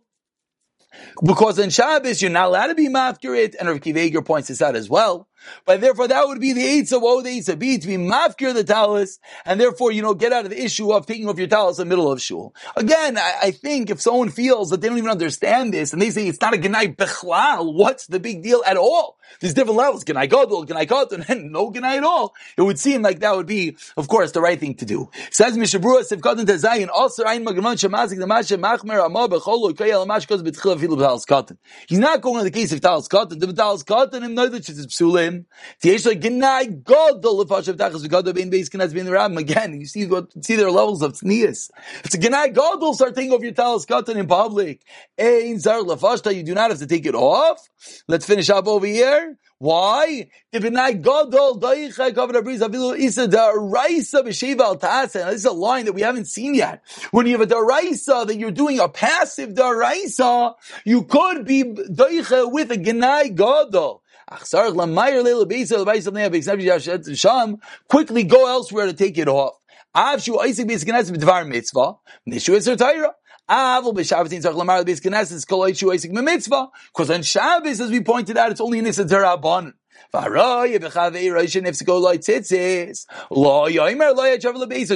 because 1.25 1.60
in 1.60 1.69
Shabbos 1.69 2.22
you're 2.22 2.31
not 2.31 2.48
allowed 2.48 2.67
to 2.67 2.75
be 2.75 2.88
mafkirit, 2.88 3.55
and 3.60 3.67
Rav 3.67 3.79
Kiveger 3.79 4.25
points 4.25 4.48
this 4.48 4.62
out 4.62 4.75
as 4.75 4.89
well. 4.89 5.27
But 5.66 5.82
therefore, 5.82 6.08
that 6.08 6.28
would 6.28 6.40
be 6.40 6.54
the 6.54 6.62
Eitzah. 6.62 7.02
What 7.02 7.18
would 7.18 7.26
the 7.26 7.40
Eitzah 7.40 7.58
be? 7.58 7.78
To 7.78 7.88
be 7.88 7.98
mafkir 7.98 8.54
the 8.54 8.64
talis, 8.64 9.20
and 9.46 9.60
therefore, 9.60 9.92
you 9.92 10.02
know, 10.02 10.14
get 10.14 10.34
out 10.34 10.46
of 10.46 10.52
the 10.52 10.64
issue 10.64 10.92
of 10.92 11.06
taking 11.06 11.28
off 11.30 11.38
your 11.38 11.48
talis 11.48 11.80
in 11.80 11.88
the 11.88 11.90
middle 11.90 12.12
of 12.12 12.22
shul. 12.22 12.54
Again, 12.76 13.18
I, 13.18 13.34
I, 13.44 13.52
think 13.52 13.90
if 13.90 14.02
someone 14.02 14.30
feels 14.30 14.70
that 14.70 14.82
they 14.82 14.90
don't 14.90 14.98
even 14.98 15.10
understand 15.10 15.74
this, 15.74 15.94
and 15.94 16.02
they 16.02 16.10
say 16.10 16.28
it's 16.28 16.42
not 16.42 16.54
a 16.54 16.58
genai 16.58 16.96
bechlal, 16.96 17.74
what's 17.74 18.08
the 18.08 18.20
big 18.20 18.44
deal 18.44 18.62
at 18.66 18.78
all? 18.78 19.18
There's 19.40 19.54
different 19.54 19.78
levels. 19.78 20.04
Genai 20.04 20.30
gadol, 20.30 20.66
genai 20.66 20.88
gadol, 20.88 21.24
and 21.28 21.52
no 21.52 21.72
genai 21.72 21.98
at 21.98 22.04
all. 22.04 22.34
It 22.58 22.62
would 22.62 22.80
seem 22.80 23.02
like 23.02 23.20
that 23.20 23.36
would 23.36 23.48
be, 23.48 23.78
of 23.98 24.08
course, 24.08 24.32
the 24.32 24.42
right 24.42 24.60
thing 24.60 24.76
to 24.76 24.86
do. 24.86 25.10
Says 25.32 25.58
Mishabura 25.58 26.08
Sivkatan 26.08 26.46
Tezayin, 26.46 26.90
also 26.94 27.24
Ayin 27.24 27.46
Magamon 27.46 27.76
Shemazik 27.76 28.20
the 28.20 28.28
Masha 28.28 28.58
Machmer 28.58 29.04
Amah 29.04 29.28
Becholo 29.28 29.74
Koyel 29.74 30.06
Amash 30.06 30.28
Koz 30.28 30.42
Betchila 30.42 30.78
Filu 30.78 30.98
B'Talis 30.98 31.26
Katan. 31.26 31.58
He's 31.88 32.00
not 32.00 32.22
going 32.22 32.38
on 32.38 32.44
the 32.44 32.52
case 32.52 32.72
of 32.72 32.82
Talis 32.82 33.08
Katan. 33.08 33.40
The 33.40 33.48
B'Talis 33.48 33.84
Katan 33.84 34.34
know 34.34 34.48
that 34.48 34.70
it's 34.70 34.86
psulim 34.88 35.33
him. 35.34 35.46
Again, 39.38 39.80
you 39.80 39.86
see 39.86 40.06
what 40.06 40.46
see 40.46 40.56
their 40.56 40.72
levels 40.72 41.02
of 41.02 41.13
tznius. 41.13 41.70
It's 42.04 42.16
a 42.16 42.18
genai 42.18 42.54
gadol. 42.54 42.94
Start 42.94 43.16
taking 43.16 43.34
off 43.34 43.42
your 43.42 43.54
talis 43.54 43.86
katan 43.86 44.16
in 44.16 44.28
public. 44.28 44.82
Ein 45.20 45.60
zar 45.60 45.80
lefashta. 45.80 46.36
You 46.36 46.44
do 46.44 46.54
not 46.54 46.70
have 46.70 46.80
to 46.80 46.88
take 46.88 47.06
it 47.06 47.16
off. 47.16 47.70
Let's 48.08 48.25
finish 48.25 48.50
up 48.50 48.68
over 48.68 48.86
here. 48.86 49.38
Why? 49.63 50.28
This 50.52 50.66
is 50.66 50.72
a 55.46 55.54
line 55.54 55.86
that 55.86 55.94
we 55.94 56.02
haven't 56.02 56.28
seen 56.28 56.54
yet. 56.54 56.84
When 57.12 57.25
you 57.28 57.38
have 57.38 57.50
a 57.50 57.56
daraisa 57.56 58.28
that 58.28 58.36
you're 58.36 58.52
doing 58.52 58.82
a 58.82 58.90
passive 58.90 59.52
daraisa, 59.52 60.56
you 60.84 61.04
could 61.04 61.46
be 61.46 61.63
with 61.63 61.88
a 61.88 62.78
genai 62.78 63.34
gadol. 63.34 64.02
Quickly 67.88 68.24
go 68.24 68.48
elsewhere 68.48 68.86
to 68.88 68.94
take 68.94 69.18
it 69.18 69.28
off. 69.28 69.54
Because 76.94 77.10
on 77.10 77.22
Shabbos, 77.24 77.82
as 77.82 77.92
we 77.92 78.02
pointed 78.02 78.38
out, 78.38 78.52
it's 78.52 78.62
only 78.62 78.80
in 78.80 78.86
Eser 78.86 79.08
Torah 79.08 79.38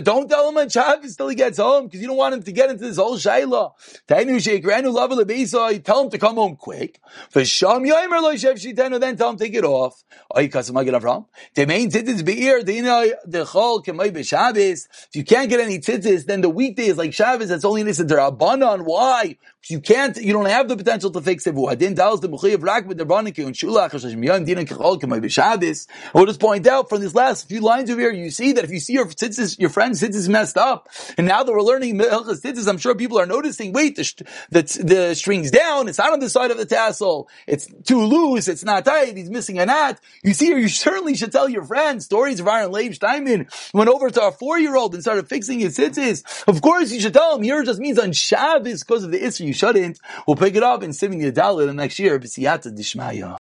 don't 0.01 0.29
tell 0.29 0.49
him 0.49 0.57
on 0.57 0.69
Shabbos 0.69 1.15
till 1.15 1.27
he 1.29 1.35
gets 1.35 1.57
home 1.57 1.85
because 1.85 2.01
you 2.01 2.07
don't 2.07 2.17
want 2.17 2.35
him 2.35 2.43
to 2.43 2.51
get 2.51 2.69
into 2.69 2.83
this 2.83 2.97
whole 2.97 3.17
shayla. 3.17 3.71
Tell 4.07 6.03
him 6.03 6.09
to 6.09 6.17
come 6.17 6.35
home 6.35 6.55
quick. 6.55 6.99
Then 7.33 7.45
tell 9.17 9.29
him 9.29 9.37
take 9.37 9.53
it 9.53 9.63
off. 9.65 10.03
If 10.35 10.43
you 15.13 15.23
can't 15.23 15.49
get 15.49 15.59
any 15.59 15.79
tzitzis, 15.79 16.25
then 16.25 16.41
the 16.41 16.49
weekday 16.49 16.87
is 16.87 16.97
like 16.97 17.13
Shabbos. 17.13 17.49
That's 17.49 17.65
only 17.65 17.83
this 17.83 17.99
drabanan. 17.99 18.83
Why? 18.85 19.37
You 19.69 19.81
can't. 19.81 20.15
You 20.17 20.33
don't 20.33 20.45
have 20.45 20.67
the 20.67 20.77
potential 20.77 21.11
to 21.11 21.21
fix 21.21 21.45
it. 21.45 21.55
Adin 21.55 21.93
dal's 21.93 22.21
the 22.21 22.29
mechayev 22.29 22.63
rak 22.63 22.87
with 22.87 22.97
the 22.97 23.05
rabbanic 23.05 23.37
and 23.45 23.53
shulach 23.53 23.91
kechol 23.91 25.01
kemay 25.01 25.19
b'Shabbos. 25.19 25.87
I 26.13 26.17
will 26.17 26.25
just 26.25 26.39
point 26.39 26.67
out 26.67 26.87
from 26.89 27.01
these 27.01 27.15
last 27.15 27.49
few 27.49 27.59
lines 27.59 27.89
over 27.89 27.99
here, 27.99 28.11
you 28.11 28.29
see 28.29 28.53
that 28.53 28.63
if 28.63 28.71
you 28.71 28.79
see 28.79 28.93
your 28.93 29.05
tzitzis, 29.05 29.59
your 29.59 29.69
friend's 29.69 30.01
tzitzis 30.01 30.29
messed 30.29 30.57
up, 30.57 30.89
and 31.17 31.27
now 31.27 31.43
that 31.43 31.51
we're 31.51 31.61
learning 31.61 31.97
hilchas 31.97 32.41
tzitzis, 32.41 32.67
I'm 32.67 32.77
sure 32.77 32.95
people 32.95 33.19
are 33.19 33.25
noticing. 33.25 33.73
Wait, 33.73 33.95
the, 33.95 34.23
the 34.51 34.61
the 34.83 35.15
strings 35.15 35.51
down. 35.51 35.87
It's 35.87 35.97
not 35.97 36.13
on 36.13 36.19
the 36.19 36.29
side 36.29 36.51
of 36.51 36.57
the 36.57 36.65
tassel. 36.65 37.27
It's 37.45 37.67
too 37.83 38.01
loose. 38.01 38.47
It's 38.47 38.63
not 38.63 38.85
tight. 38.85 39.17
He's 39.17 39.29
missing 39.29 39.59
a 39.59 39.65
knot. 39.65 39.99
You 40.23 40.33
see 40.33 40.47
you 40.47 40.67
certainly 40.69 41.15
should 41.15 41.31
tell 41.31 41.49
your 41.49 41.63
friends 41.63 42.05
stories 42.05 42.39
of 42.39 42.47
Aaron 42.47 42.71
Leib 42.71 42.93
Steinman 42.93 43.47
went 43.73 43.89
over 43.89 44.09
to 44.09 44.21
our 44.21 44.31
four-year-old 44.31 44.93
and 44.93 45.03
started 45.03 45.27
fixing 45.27 45.59
his 45.59 45.77
tzitzis. 45.77 46.47
Of 46.47 46.61
course, 46.61 46.91
you 46.91 47.01
should 47.01 47.13
tell 47.13 47.35
him. 47.35 47.43
Here 47.43 47.63
just 47.63 47.79
means 47.79 47.99
on 47.99 48.13
Shabbos 48.13 48.83
because 48.83 49.03
of 49.03 49.11
the 49.11 49.19
Isra 49.19 49.56
shouldn't. 49.57 49.99
We'll 50.25 50.37
pick 50.37 50.55
it 50.55 50.63
up 50.63 50.83
in 50.83 50.91
Yadal 51.19 51.65
the 51.65 51.73
next 51.73 51.99
year. 51.99 52.19
B'siyata 52.19 52.75
Dishmaya. 52.77 53.37